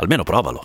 Almeno 0.00 0.22
provalo. 0.22 0.64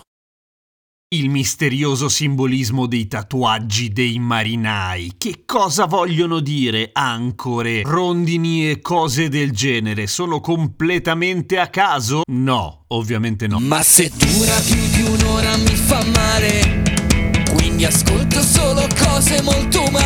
Il 1.14 1.28
misterioso 1.28 2.08
simbolismo 2.08 2.86
dei 2.86 3.06
tatuaggi 3.06 3.92
dei 3.92 4.18
marinai. 4.18 5.12
Che 5.18 5.42
cosa 5.44 5.84
vogliono 5.84 6.40
dire 6.40 6.90
ancore, 6.92 7.82
rondini 7.82 8.70
e 8.70 8.80
cose 8.80 9.28
del 9.28 9.52
genere? 9.52 10.06
Sono 10.06 10.40
completamente 10.40 11.58
a 11.58 11.68
caso? 11.68 12.22
No, 12.32 12.86
ovviamente 12.88 13.46
no. 13.46 13.60
Ma 13.60 13.82
se 13.82 14.10
dura 14.16 14.58
più 14.66 14.80
di 14.90 15.02
un'ora 15.02 15.56
mi 15.58 15.76
fa 15.76 16.02
male, 16.06 16.82
quindi 17.54 17.84
ascolto 17.84 18.40
solo 18.40 18.86
cose 18.98 19.42
molto 19.42 19.82
umane. 19.82 20.05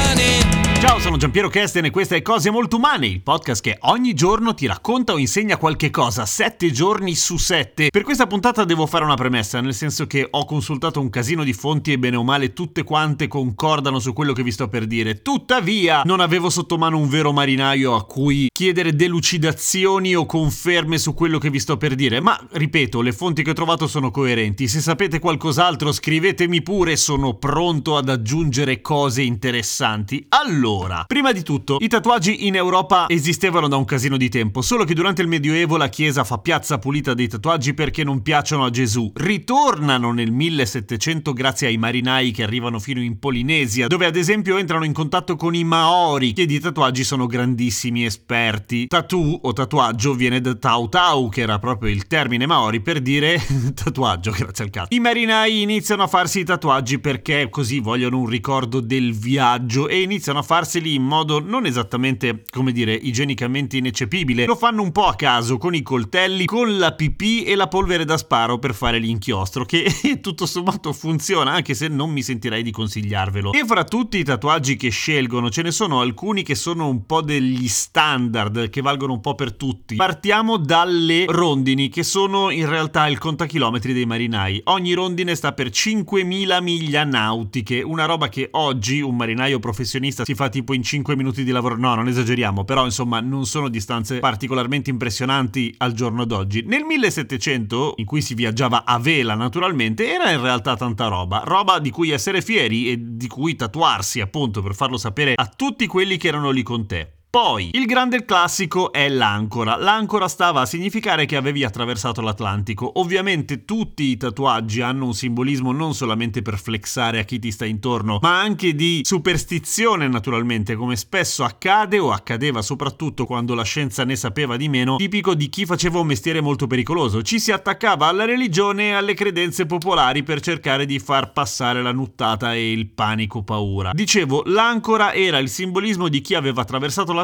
Ciao, 0.80 0.98
sono 0.98 1.18
Giampiero 1.18 1.50
Kesten 1.50 1.84
e 1.84 1.90
questa 1.90 2.16
è 2.16 2.22
Cose 2.22 2.50
Molto 2.50 2.76
Umane, 2.76 3.06
il 3.06 3.20
podcast 3.20 3.62
che 3.62 3.76
ogni 3.82 4.14
giorno 4.14 4.54
ti 4.54 4.66
racconta 4.66 5.12
o 5.12 5.18
insegna 5.18 5.58
qualche 5.58 5.90
cosa, 5.90 6.24
sette 6.24 6.72
giorni 6.72 7.14
su 7.14 7.36
sette. 7.36 7.88
Per 7.90 8.02
questa 8.02 8.26
puntata 8.26 8.64
devo 8.64 8.86
fare 8.86 9.04
una 9.04 9.14
premessa, 9.14 9.60
nel 9.60 9.74
senso 9.74 10.06
che 10.06 10.26
ho 10.28 10.46
consultato 10.46 10.98
un 10.98 11.10
casino 11.10 11.44
di 11.44 11.52
fonti 11.52 11.92
e 11.92 11.98
bene 11.98 12.16
o 12.16 12.24
male 12.24 12.54
tutte 12.54 12.82
quante 12.82 13.28
concordano 13.28 13.98
su 13.98 14.14
quello 14.14 14.32
che 14.32 14.42
vi 14.42 14.50
sto 14.52 14.68
per 14.68 14.86
dire. 14.86 15.20
Tuttavia, 15.20 16.00
non 16.06 16.18
avevo 16.18 16.48
sotto 16.48 16.78
mano 16.78 16.96
un 16.96 17.10
vero 17.10 17.30
marinaio 17.30 17.94
a 17.94 18.06
cui 18.06 18.48
chiedere 18.50 18.96
delucidazioni 18.96 20.16
o 20.16 20.24
conferme 20.24 20.96
su 20.96 21.12
quello 21.12 21.36
che 21.36 21.50
vi 21.50 21.60
sto 21.60 21.76
per 21.76 21.94
dire, 21.94 22.22
ma 22.22 22.42
ripeto, 22.52 23.02
le 23.02 23.12
fonti 23.12 23.42
che 23.42 23.50
ho 23.50 23.54
trovato 23.54 23.86
sono 23.86 24.10
coerenti. 24.10 24.66
Se 24.66 24.80
sapete 24.80 25.18
qualcos'altro 25.18 25.92
scrivetemi 25.92 26.62
pure, 26.62 26.96
sono 26.96 27.34
pronto 27.34 27.98
ad 27.98 28.08
aggiungere 28.08 28.80
cose 28.80 29.20
interessanti. 29.20 30.24
Allora, 30.30 30.68
allora, 30.70 31.04
prima 31.04 31.32
di 31.32 31.42
tutto, 31.42 31.78
i 31.80 31.88
tatuaggi 31.88 32.46
in 32.46 32.54
Europa 32.54 33.06
esistevano 33.08 33.66
da 33.66 33.74
un 33.74 33.84
casino 33.84 34.16
di 34.16 34.28
tempo, 34.28 34.62
solo 34.62 34.84
che 34.84 34.94
durante 34.94 35.20
il 35.20 35.26
Medioevo 35.26 35.76
la 35.76 35.88
Chiesa 35.88 36.22
fa 36.22 36.38
piazza 36.38 36.78
pulita 36.78 37.12
dei 37.12 37.26
tatuaggi 37.26 37.74
perché 37.74 38.04
non 38.04 38.22
piacciono 38.22 38.64
a 38.64 38.70
Gesù. 38.70 39.10
Ritornano 39.14 40.12
nel 40.12 40.30
1700 40.30 41.32
grazie 41.32 41.66
ai 41.66 41.76
marinai 41.76 42.30
che 42.30 42.44
arrivano 42.44 42.78
fino 42.78 43.02
in 43.02 43.18
Polinesia, 43.18 43.88
dove 43.88 44.06
ad 44.06 44.14
esempio 44.14 44.58
entrano 44.58 44.84
in 44.84 44.92
contatto 44.92 45.34
con 45.34 45.56
i 45.56 45.64
Maori, 45.64 46.32
che 46.32 46.46
di 46.46 46.60
tatuaggi 46.60 47.02
sono 47.02 47.26
grandissimi 47.26 48.04
esperti. 48.04 48.86
Tattoo 48.86 49.40
o 49.42 49.52
tatuaggio 49.52 50.14
viene 50.14 50.40
da 50.40 50.54
tau 50.54 50.88
tau, 50.88 51.28
che 51.30 51.40
era 51.40 51.58
proprio 51.58 51.90
il 51.90 52.06
termine 52.06 52.46
Maori 52.46 52.80
per 52.80 53.00
dire 53.00 53.40
tatuaggio, 53.74 54.30
grazie 54.30 54.64
al 54.64 54.70
cazzo. 54.70 54.94
I 54.94 55.00
marinai 55.00 55.62
iniziano 55.62 56.04
a 56.04 56.06
farsi 56.06 56.40
i 56.40 56.44
tatuaggi 56.44 57.00
perché 57.00 57.48
così 57.50 57.80
vogliono 57.80 58.18
un 58.18 58.26
ricordo 58.26 58.78
del 58.78 59.12
viaggio 59.14 59.88
e 59.88 60.00
iniziano 60.00 60.38
a 60.38 60.42
fare 60.42 60.58
farseli 60.60 60.94
in 60.94 61.04
modo 61.04 61.40
non 61.40 61.64
esattamente, 61.64 62.42
come 62.50 62.72
dire, 62.72 62.92
igienicamente 62.92 63.78
ineccepibile. 63.78 64.44
Lo 64.44 64.56
fanno 64.56 64.82
un 64.82 64.92
po' 64.92 65.06
a 65.06 65.14
caso, 65.14 65.56
con 65.56 65.74
i 65.74 65.80
coltelli, 65.80 66.44
con 66.44 66.76
la 66.76 66.92
pipì 66.92 67.44
e 67.44 67.54
la 67.54 67.66
polvere 67.66 68.04
da 68.04 68.18
sparo 68.18 68.58
per 68.58 68.74
fare 68.74 68.98
l'inchiostro, 68.98 69.64
che 69.64 69.90
tutto 70.20 70.44
sommato 70.44 70.92
funziona, 70.92 71.52
anche 71.52 71.72
se 71.72 71.88
non 71.88 72.10
mi 72.10 72.22
sentirei 72.22 72.62
di 72.62 72.70
consigliarvelo. 72.70 73.52
E 73.52 73.64
fra 73.66 73.84
tutti 73.84 74.18
i 74.18 74.24
tatuaggi 74.24 74.76
che 74.76 74.90
scelgono, 74.90 75.48
ce 75.48 75.62
ne 75.62 75.70
sono 75.70 76.00
alcuni 76.00 76.42
che 76.42 76.54
sono 76.54 76.88
un 76.88 77.06
po' 77.06 77.22
degli 77.22 77.66
standard, 77.66 78.68
che 78.68 78.82
valgono 78.82 79.14
un 79.14 79.20
po' 79.20 79.34
per 79.34 79.54
tutti. 79.54 79.96
Partiamo 79.96 80.58
dalle 80.58 81.24
rondini, 81.26 81.88
che 81.88 82.02
sono 82.02 82.50
in 82.50 82.68
realtà 82.68 83.08
il 83.08 83.16
contachilometri 83.16 83.94
dei 83.94 84.04
marinai. 84.04 84.60
Ogni 84.64 84.92
rondine 84.92 85.34
sta 85.34 85.52
per 85.54 85.68
5.000 85.68 86.62
miglia 86.62 87.04
nautiche, 87.04 87.80
una 87.80 88.04
roba 88.04 88.28
che 88.28 88.48
oggi 88.52 89.00
un 89.00 89.16
marinaio 89.16 89.58
professionista 89.58 90.24
si 90.24 90.34
fa 90.34 90.48
tipo 90.50 90.74
in 90.74 90.82
5 90.82 91.16
minuti 91.16 91.44
di 91.44 91.50
lavoro. 91.50 91.76
No, 91.76 91.94
non 91.94 92.08
esageriamo, 92.08 92.64
però 92.64 92.84
insomma 92.84 93.20
non 93.20 93.46
sono 93.46 93.70
distanze 93.70 94.18
particolarmente 94.18 94.90
impressionanti 94.90 95.74
al 95.78 95.94
giorno 95.94 96.26
d'oggi. 96.26 96.62
Nel 96.66 96.84
1700, 96.84 97.94
in 97.96 98.04
cui 98.04 98.20
si 98.20 98.34
viaggiava 98.34 98.84
a 98.84 98.98
vela 98.98 99.34
naturalmente, 99.34 100.12
era 100.12 100.30
in 100.30 100.42
realtà 100.42 100.76
tanta 100.76 101.08
roba. 101.08 101.40
Roba 101.44 101.78
di 101.78 101.88
cui 101.90 102.10
essere 102.10 102.42
fieri 102.42 102.90
e 102.90 102.98
di 103.00 103.26
cui 103.26 103.56
tatuarsi 103.56 104.20
appunto 104.20 104.60
per 104.60 104.74
farlo 104.74 104.98
sapere 104.98 105.32
a 105.34 105.46
tutti 105.46 105.86
quelli 105.86 106.18
che 106.18 106.28
erano 106.28 106.50
lì 106.50 106.62
con 106.62 106.86
te. 106.86 107.19
Poi, 107.30 107.70
il 107.74 107.84
grande 107.84 108.24
classico 108.24 108.90
è 108.90 109.08
l'ancora. 109.08 109.76
L'ancora 109.76 110.26
stava 110.26 110.62
a 110.62 110.66
significare 110.66 111.26
che 111.26 111.36
avevi 111.36 111.62
attraversato 111.62 112.20
l'Atlantico. 112.20 112.98
Ovviamente 112.98 113.64
tutti 113.64 114.02
i 114.02 114.16
tatuaggi 114.16 114.80
hanno 114.80 115.04
un 115.04 115.14
simbolismo 115.14 115.70
non 115.70 115.94
solamente 115.94 116.42
per 116.42 116.58
flexare 116.58 117.20
a 117.20 117.22
chi 117.22 117.38
ti 117.38 117.52
sta 117.52 117.64
intorno, 117.64 118.18
ma 118.20 118.40
anche 118.40 118.74
di 118.74 119.02
superstizione 119.04 120.08
naturalmente, 120.08 120.74
come 120.74 120.96
spesso 120.96 121.44
accade 121.44 122.00
o 122.00 122.10
accadeva 122.10 122.62
soprattutto 122.62 123.26
quando 123.26 123.54
la 123.54 123.62
scienza 123.62 124.04
ne 124.04 124.16
sapeva 124.16 124.56
di 124.56 124.68
meno, 124.68 124.96
tipico 124.96 125.34
di 125.34 125.48
chi 125.48 125.66
faceva 125.66 126.00
un 126.00 126.08
mestiere 126.08 126.40
molto 126.40 126.66
pericoloso. 126.66 127.22
Ci 127.22 127.38
si 127.38 127.52
attaccava 127.52 128.08
alla 128.08 128.24
religione 128.24 128.88
e 128.88 128.92
alle 128.94 129.14
credenze 129.14 129.66
popolari 129.66 130.24
per 130.24 130.40
cercare 130.40 130.84
di 130.84 130.98
far 130.98 131.30
passare 131.30 131.80
la 131.80 131.92
nuttata 131.92 132.54
e 132.54 132.72
il 132.72 132.88
panico 132.88 133.44
paura. 133.44 133.92
Dicevo, 133.94 134.42
l'ancora 134.46 135.14
era 135.14 135.38
il 135.38 135.48
simbolismo 135.48 136.08
di 136.08 136.20
chi 136.22 136.34
aveva 136.34 136.62
attraversato 136.62 137.12
l'Atlantico 137.12 137.18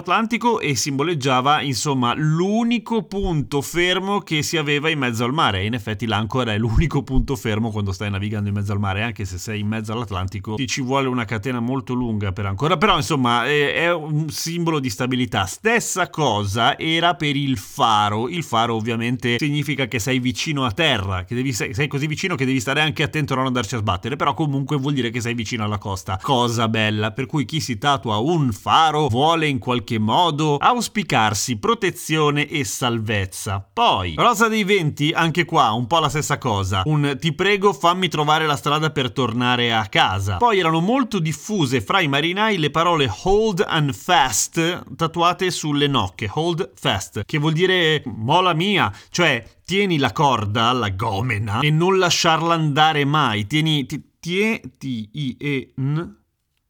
e 0.60 0.74
simboleggiava 0.74 1.62
insomma 1.62 2.12
l'unico 2.14 3.04
punto 3.04 3.62
fermo 3.62 4.20
che 4.20 4.42
si 4.42 4.56
aveva 4.56 4.90
in 4.90 4.98
mezzo 4.98 5.24
al 5.24 5.32
mare. 5.32 5.64
In 5.64 5.74
effetti 5.74 6.06
l'ancora 6.06 6.52
è 6.52 6.58
l'unico 6.58 7.02
punto 7.02 7.36
fermo 7.36 7.70
quando 7.70 7.92
stai 7.92 8.10
navigando 8.10 8.48
in 8.48 8.54
mezzo 8.54 8.72
al 8.72 8.78
mare, 8.78 9.02
anche 9.02 9.24
se 9.24 9.38
sei 9.38 9.60
in 9.60 9.68
mezzo 9.68 9.92
all'Atlantico 9.92 10.56
ti 10.56 10.66
ci 10.66 10.82
vuole 10.82 11.08
una 11.08 11.24
catena 11.24 11.60
molto 11.60 11.94
lunga 11.94 12.32
per 12.32 12.46
ancora. 12.46 12.76
Però 12.76 12.96
insomma 12.96 13.46
è, 13.46 13.74
è 13.74 13.92
un 13.92 14.28
simbolo 14.28 14.80
di 14.80 14.90
stabilità. 14.90 15.46
Stessa 15.46 16.10
cosa 16.10 16.78
era 16.78 17.14
per 17.14 17.36
il 17.36 17.56
faro. 17.56 18.28
Il 18.28 18.42
faro 18.42 18.74
ovviamente 18.74 19.38
significa 19.38 19.86
che 19.86 19.98
sei 19.98 20.18
vicino 20.18 20.64
a 20.64 20.72
terra, 20.72 21.24
che 21.24 21.34
devi, 21.34 21.52
sei, 21.52 21.72
sei 21.72 21.88
così 21.88 22.06
vicino 22.06 22.34
che 22.34 22.44
devi 22.44 22.60
stare 22.60 22.80
anche 22.80 23.02
attento 23.02 23.32
a 23.32 23.36
non 23.36 23.46
andarci 23.46 23.76
a 23.76 23.78
sbattere, 23.78 24.16
però 24.16 24.34
comunque 24.34 24.76
vuol 24.76 24.92
dire 24.92 25.10
che 25.10 25.20
sei 25.20 25.34
vicino 25.34 25.64
alla 25.64 25.78
costa. 25.78 26.18
Cosa 26.20 26.68
bella, 26.68 27.12
per 27.12 27.26
cui 27.26 27.44
chi 27.44 27.60
si 27.60 27.78
tatua 27.78 28.18
un 28.18 28.52
faro 28.52 29.08
vuole 29.08 29.46
in 29.46 29.58
qualche 29.58 29.85
qualche 29.86 29.98
modo 30.00 30.56
auspicarsi 30.56 31.58
protezione 31.58 32.48
e 32.48 32.64
salvezza. 32.64 33.64
Poi, 33.72 34.14
Rosa 34.16 34.48
dei 34.48 34.64
Venti, 34.64 35.12
anche 35.12 35.44
qua 35.44 35.70
un 35.70 35.86
po' 35.86 36.00
la 36.00 36.08
stessa 36.08 36.38
cosa. 36.38 36.82
Un 36.86 37.16
ti 37.20 37.32
prego 37.32 37.72
fammi 37.72 38.08
trovare 38.08 38.46
la 38.46 38.56
strada 38.56 38.90
per 38.90 39.12
tornare 39.12 39.72
a 39.72 39.86
casa. 39.86 40.38
Poi 40.38 40.58
erano 40.58 40.80
molto 40.80 41.20
diffuse 41.20 41.80
fra 41.80 42.00
i 42.00 42.08
marinai 42.08 42.58
le 42.58 42.70
parole 42.70 43.08
hold 43.24 43.64
and 43.64 43.94
fast 43.94 44.96
tatuate 44.96 45.52
sulle 45.52 45.86
nocche. 45.86 46.28
Hold 46.32 46.72
fast, 46.74 47.22
che 47.24 47.38
vuol 47.38 47.52
dire 47.52 48.02
mola 48.06 48.52
mia, 48.54 48.92
cioè 49.10 49.44
tieni 49.64 49.98
la 49.98 50.10
corda, 50.10 50.72
la 50.72 50.90
gomena, 50.90 51.60
e 51.60 51.70
non 51.70 51.98
lasciarla 51.98 52.54
andare 52.54 53.04
mai. 53.04 53.46
Tieni, 53.46 53.86
ti, 53.86 54.02
tie, 54.18 54.60
T-I-E-N, 54.78 56.16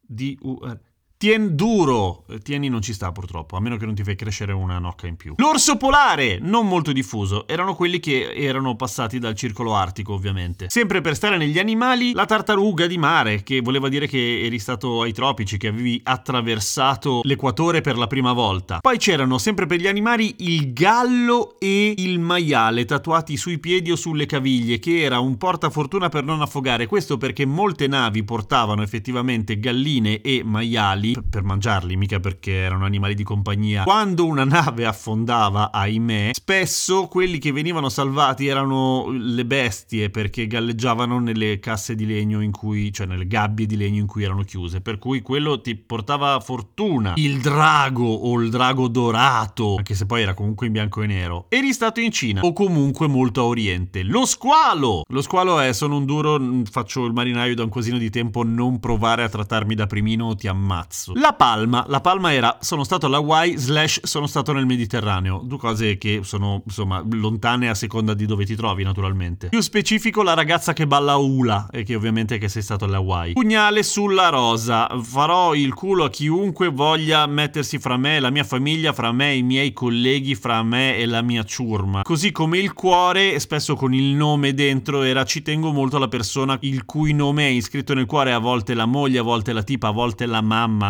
D-U-R. 0.02 0.80
Tien 1.26 1.56
duro, 1.56 2.24
tieni 2.44 2.68
non 2.68 2.80
ci 2.82 2.92
sta 2.92 3.10
purtroppo, 3.10 3.56
a 3.56 3.60
meno 3.60 3.76
che 3.76 3.84
non 3.84 3.96
ti 3.96 4.04
fai 4.04 4.14
crescere 4.14 4.52
una 4.52 4.78
nocca 4.78 5.08
in 5.08 5.16
più. 5.16 5.34
L'orso 5.38 5.76
polare, 5.76 6.38
non 6.40 6.68
molto 6.68 6.92
diffuso, 6.92 7.48
erano 7.48 7.74
quelli 7.74 7.98
che 7.98 8.32
erano 8.32 8.76
passati 8.76 9.18
dal 9.18 9.34
circolo 9.34 9.74
artico 9.74 10.12
ovviamente. 10.12 10.70
Sempre 10.70 11.00
per 11.00 11.16
stare 11.16 11.36
negli 11.36 11.58
animali, 11.58 12.12
la 12.12 12.26
tartaruga 12.26 12.86
di 12.86 12.96
mare, 12.96 13.42
che 13.42 13.60
voleva 13.60 13.88
dire 13.88 14.06
che 14.06 14.44
eri 14.44 14.60
stato 14.60 15.02
ai 15.02 15.12
tropici, 15.12 15.56
che 15.56 15.66
avevi 15.66 16.00
attraversato 16.04 17.22
l'equatore 17.24 17.80
per 17.80 17.98
la 17.98 18.06
prima 18.06 18.32
volta. 18.32 18.78
Poi 18.78 18.96
c'erano 18.96 19.38
sempre 19.38 19.66
per 19.66 19.80
gli 19.80 19.88
animali 19.88 20.32
il 20.38 20.72
gallo 20.72 21.56
e 21.58 21.92
il 21.96 22.20
maiale 22.20 22.84
tatuati 22.84 23.36
sui 23.36 23.58
piedi 23.58 23.90
o 23.90 23.96
sulle 23.96 24.26
caviglie, 24.26 24.78
che 24.78 25.00
era 25.00 25.18
un 25.18 25.36
portafortuna 25.36 26.08
per 26.08 26.22
non 26.22 26.40
affogare. 26.40 26.86
Questo 26.86 27.18
perché 27.18 27.44
molte 27.44 27.88
navi 27.88 28.22
portavano 28.22 28.82
effettivamente 28.82 29.58
galline 29.58 30.20
e 30.20 30.42
maiali 30.44 31.14
p- 31.20 31.28
per 31.28 31.42
mangiarli, 31.42 31.96
mica 31.96 32.20
perché 32.20 32.52
erano 32.52 32.84
animali 32.84 33.14
di 33.14 33.22
compagnia. 33.22 33.84
Quando 33.84 34.26
una 34.26 34.44
nave 34.44 34.84
affondava, 34.86 35.70
ahimè, 35.72 36.30
spesso 36.32 37.06
quelli 37.06 37.38
che 37.38 37.52
venivano 37.52 37.88
salvati 37.88 38.46
erano 38.46 39.06
le 39.10 39.44
bestie 39.44 40.10
perché 40.10 40.46
galleggiavano 40.46 41.18
nelle 41.18 41.58
casse 41.58 41.94
di 41.94 42.06
legno 42.06 42.40
in 42.40 42.50
cui, 42.50 42.92
cioè 42.92 43.06
nelle 43.06 43.26
gabbie 43.26 43.66
di 43.66 43.76
legno 43.76 44.00
in 44.00 44.06
cui 44.06 44.24
erano 44.24 44.42
chiuse, 44.42 44.80
per 44.80 44.98
cui 44.98 45.22
quello 45.22 45.60
ti 45.60 45.74
portava 45.74 46.38
fortuna. 46.40 47.12
Il 47.16 47.40
drago 47.40 48.06
o 48.06 48.40
il 48.40 48.50
drago 48.50 48.88
dorato, 48.88 49.76
anche 49.76 49.94
se 49.94 50.06
poi 50.06 50.22
era 50.22 50.34
comunque 50.34 50.66
in 50.66 50.72
bianco 50.72 51.02
e 51.02 51.06
nero. 51.06 51.46
Eri 51.48 51.72
stato 51.72 52.00
in 52.00 52.10
Cina 52.10 52.40
o 52.42 52.52
comunque 52.52 53.06
molto 53.06 53.40
a 53.40 53.44
oriente. 53.44 54.02
Lo 54.02 54.26
squalo! 54.26 55.02
Lo 55.08 55.22
squalo 55.22 55.60
è 55.60 55.72
sono 55.72 55.96
un 55.96 56.04
duro, 56.04 56.40
faccio 56.70 57.04
il 57.04 57.12
marinaio 57.12 57.54
da 57.54 57.62
un 57.62 57.68
cosino 57.68 57.98
di 57.98 58.10
tempo, 58.10 58.42
non 58.42 58.80
provare 58.80 59.22
a 59.22 59.28
trattarmi 59.28 59.74
da 59.74 59.86
primino 59.86 60.26
o 60.26 60.34
ti 60.34 60.48
ammazzo. 60.48 60.95
La 61.14 61.32
palma, 61.34 61.84
la 61.88 62.00
palma 62.00 62.32
era 62.32 62.58
sono 62.60 62.84
stato 62.84 63.06
alla 63.06 63.18
Hawaii 63.18 63.56
slash 63.56 64.00
sono 64.04 64.26
stato 64.26 64.52
nel 64.52 64.66
Mediterraneo, 64.66 65.42
due 65.44 65.58
cose 65.58 65.98
che 65.98 66.20
sono 66.22 66.62
insomma 66.64 67.04
lontane 67.10 67.68
a 67.68 67.74
seconda 67.74 68.14
di 68.14 68.26
dove 68.26 68.44
ti 68.44 68.56
trovi 68.56 68.82
naturalmente. 68.82 69.48
Più 69.48 69.60
specifico 69.60 70.22
la 70.22 70.34
ragazza 70.34 70.72
che 70.72 70.86
balla 70.86 71.16
Ula 71.16 71.68
e 71.70 71.82
che 71.82 71.94
ovviamente 71.94 72.36
è 72.36 72.38
che 72.38 72.48
sei 72.48 72.62
stato 72.62 72.84
alla 72.84 72.96
Hawaii. 72.96 73.34
Pugnale 73.34 73.82
sulla 73.82 74.28
rosa, 74.28 74.88
farò 75.02 75.54
il 75.54 75.74
culo 75.74 76.04
a 76.04 76.10
chiunque 76.10 76.68
voglia 76.68 77.26
mettersi 77.26 77.78
fra 77.78 77.96
me 77.96 78.20
la 78.20 78.30
mia 78.30 78.44
famiglia, 78.44 78.92
fra 78.92 79.12
me 79.12 79.34
i 79.34 79.42
miei 79.42 79.72
colleghi, 79.72 80.34
fra 80.34 80.62
me 80.62 80.96
e 80.96 81.06
la 81.06 81.22
mia 81.22 81.44
ciurma. 81.44 82.02
Così 82.02 82.32
come 82.32 82.58
il 82.58 82.72
cuore, 82.72 83.38
spesso 83.38 83.74
con 83.74 83.92
il 83.92 84.14
nome 84.14 84.54
dentro, 84.54 85.02
era 85.02 85.24
ci 85.24 85.42
tengo 85.42 85.72
molto 85.72 85.96
alla 85.96 86.08
persona 86.08 86.56
il 86.60 86.84
cui 86.84 87.12
nome 87.12 87.46
è 87.46 87.50
iscritto 87.50 87.94
nel 87.94 88.06
cuore, 88.06 88.32
a 88.32 88.38
volte 88.38 88.74
la 88.74 88.86
moglie, 88.86 89.18
a 89.18 89.22
volte 89.22 89.52
la 89.52 89.62
tipa, 89.62 89.88
a 89.88 89.92
volte 89.92 90.26
la 90.26 90.40
mamma, 90.40 90.85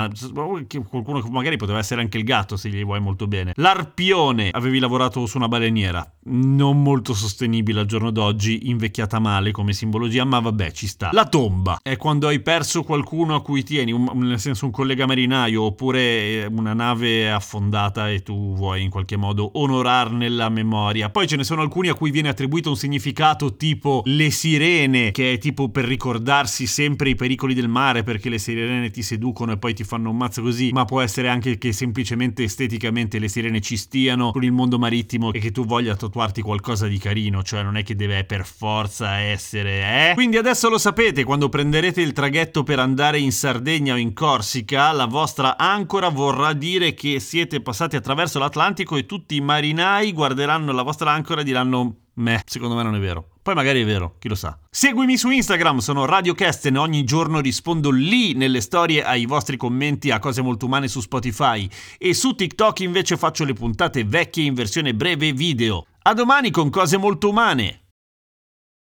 qualcuno 0.88 1.20
che 1.20 1.30
magari 1.30 1.56
poteva 1.56 1.78
essere 1.78 2.00
anche 2.00 2.18
il 2.18 2.24
gatto 2.24 2.56
se 2.56 2.68
gli 2.68 2.84
vuoi 2.84 3.00
molto 3.00 3.26
bene. 3.26 3.52
L'arpione, 3.56 4.50
avevi 4.52 4.78
lavorato 4.78 5.26
su 5.26 5.36
una 5.36 5.48
baleniera, 5.48 6.08
non 6.24 6.82
molto 6.82 7.14
sostenibile 7.14 7.80
al 7.80 7.86
giorno 7.86 8.10
d'oggi, 8.10 8.68
invecchiata 8.68 9.18
male 9.18 9.50
come 9.50 9.72
simbologia, 9.72 10.24
ma 10.24 10.40
vabbè, 10.40 10.72
ci 10.72 10.86
sta. 10.86 11.10
La 11.12 11.26
tomba 11.26 11.78
è 11.82 11.96
quando 11.96 12.28
hai 12.28 12.40
perso 12.40 12.82
qualcuno 12.82 13.34
a 13.34 13.42
cui 13.42 13.62
tieni, 13.62 13.92
un, 13.92 14.10
nel 14.14 14.40
senso 14.40 14.66
un 14.66 14.70
collega 14.70 15.06
marinaio 15.06 15.62
oppure 15.62 16.00
eh, 16.00 16.46
una 16.46 16.74
nave 16.74 17.30
affondata 17.30 18.10
e 18.10 18.22
tu 18.22 18.54
vuoi 18.54 18.82
in 18.82 18.90
qualche 18.90 19.16
modo 19.16 19.50
onorarne 19.54 20.28
la 20.28 20.48
memoria. 20.48 21.10
Poi 21.10 21.26
ce 21.26 21.36
ne 21.36 21.44
sono 21.44 21.62
alcuni 21.62 21.88
a 21.88 21.94
cui 21.94 22.10
viene 22.10 22.28
attribuito 22.28 22.70
un 22.70 22.76
significato 22.76 23.56
tipo 23.56 24.02
le 24.04 24.30
sirene, 24.30 25.10
che 25.10 25.34
è 25.34 25.38
tipo 25.38 25.68
per 25.68 25.84
ricordarsi 25.84 26.66
sempre 26.66 27.10
i 27.10 27.14
pericoli 27.14 27.54
del 27.54 27.68
mare 27.68 28.02
perché 28.02 28.28
le 28.28 28.38
sirene 28.38 28.90
ti 28.90 29.02
seducono 29.02 29.52
e 29.52 29.58
poi 29.58 29.74
ti 29.74 29.84
fanno 29.86 30.10
un 30.10 30.16
mazzo 30.16 30.42
così, 30.42 30.70
ma 30.72 30.84
può 30.84 31.00
essere 31.00 31.28
anche 31.28 31.56
che 31.56 31.72
semplicemente 31.72 32.42
esteticamente 32.42 33.18
le 33.18 33.28
sirene 33.28 33.60
ci 33.60 33.76
stiano 33.76 34.32
con 34.32 34.44
il 34.44 34.52
mondo 34.52 34.78
marittimo 34.78 35.32
e 35.32 35.38
che 35.38 35.52
tu 35.52 35.64
voglia 35.64 35.96
tatuarti 35.96 36.42
qualcosa 36.42 36.86
di 36.86 36.98
carino, 36.98 37.42
cioè 37.42 37.62
non 37.62 37.76
è 37.76 37.82
che 37.82 37.96
deve 37.96 38.24
per 38.24 38.44
forza 38.44 39.18
essere, 39.18 40.10
eh? 40.10 40.14
Quindi 40.14 40.36
adesso 40.36 40.68
lo 40.68 40.78
sapete, 40.78 41.24
quando 41.24 41.48
prenderete 41.48 42.02
il 42.02 42.12
traghetto 42.12 42.62
per 42.62 42.78
andare 42.78 43.18
in 43.18 43.32
Sardegna 43.32 43.94
o 43.94 43.96
in 43.96 44.12
Corsica, 44.12 44.92
la 44.92 45.06
vostra 45.06 45.56
ancora 45.56 46.08
vorrà 46.08 46.52
dire 46.52 46.94
che 46.94 47.20
siete 47.20 47.60
passati 47.60 47.96
attraverso 47.96 48.38
l'Atlantico 48.38 48.96
e 48.96 49.06
tutti 49.06 49.36
i 49.36 49.40
marinai 49.40 50.12
guarderanno 50.12 50.72
la 50.72 50.82
vostra 50.82 51.12
ancora 51.12 51.40
e 51.40 51.44
diranno 51.44 51.96
Meh, 52.14 52.42
secondo 52.46 52.74
me 52.74 52.82
non 52.82 52.94
è 52.94 52.98
vero. 52.98 53.35
Poi 53.46 53.54
magari 53.54 53.82
è 53.82 53.84
vero, 53.84 54.16
chi 54.18 54.26
lo 54.26 54.34
sa. 54.34 54.58
Seguimi 54.68 55.16
su 55.16 55.30
Instagram, 55.30 55.78
sono 55.78 56.04
Radio 56.04 56.34
Kesten, 56.34 56.76
ogni 56.76 57.04
giorno 57.04 57.38
rispondo 57.38 57.92
lì 57.92 58.34
nelle 58.34 58.60
storie 58.60 59.04
ai 59.04 59.24
vostri 59.24 59.56
commenti 59.56 60.10
a 60.10 60.18
cose 60.18 60.42
molto 60.42 60.66
umane 60.66 60.88
su 60.88 61.00
Spotify 61.00 61.70
e 61.96 62.12
su 62.12 62.34
TikTok 62.34 62.80
invece 62.80 63.16
faccio 63.16 63.44
le 63.44 63.52
puntate 63.52 64.02
vecchie 64.02 64.46
in 64.46 64.54
versione 64.54 64.94
breve 64.94 65.32
video. 65.32 65.86
A 66.02 66.12
domani 66.12 66.50
con 66.50 66.70
cose 66.70 66.96
molto 66.96 67.28
umane. 67.28 67.85